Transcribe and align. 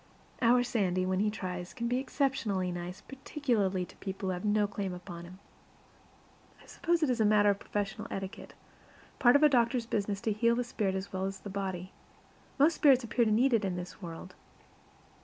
Our 0.41 0.63
Sandy, 0.63 1.05
when 1.05 1.19
he 1.19 1.29
tries, 1.29 1.75
can 1.75 1.87
be 1.87 1.99
exceptionally 1.99 2.71
nice, 2.71 3.01
particularly 3.01 3.85
to 3.85 3.95
people 3.97 4.29
who 4.29 4.33
have 4.33 4.43
no 4.43 4.65
claim 4.65 4.95
upon 4.95 5.25
him. 5.25 5.37
I 6.59 6.65
suppose 6.65 7.03
it 7.03 7.09
is 7.11 7.21
a 7.21 7.23
matter 7.23 7.51
of 7.51 7.59
professional 7.59 8.07
etiquette 8.09 8.55
part 9.19 9.35
of 9.35 9.43
a 9.43 9.47
doctor's 9.47 9.85
business 9.85 10.19
to 10.21 10.31
heal 10.31 10.55
the 10.55 10.63
spirit 10.63 10.95
as 10.95 11.13
well 11.13 11.25
as 11.25 11.41
the 11.41 11.51
body. 11.51 11.91
Most 12.57 12.73
spirits 12.73 13.03
appear 13.03 13.25
to 13.25 13.31
need 13.31 13.53
it 13.53 13.63
in 13.63 13.75
this 13.75 14.01
world. 14.01 14.33